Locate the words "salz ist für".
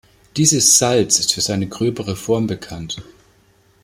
0.79-1.41